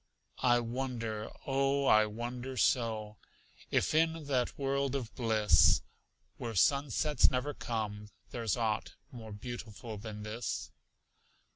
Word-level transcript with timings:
I 0.41 0.59
wonder, 0.61 1.29
oh, 1.45 1.85
I 1.85 2.07
wonder 2.07 2.57
so, 2.57 3.17
If 3.69 3.93
in 3.93 4.23
that 4.25 4.57
world 4.57 4.95
of 4.95 5.13
bliss 5.13 5.83
Where 6.37 6.55
sunsets 6.55 7.29
never 7.29 7.53
come, 7.53 8.09
there's 8.31 8.57
aught 8.57 8.95
More 9.11 9.31
beautiful 9.31 9.99
than 9.99 10.23
this. 10.23 10.71